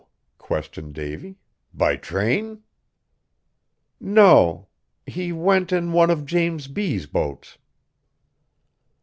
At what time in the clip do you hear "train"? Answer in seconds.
1.95-2.63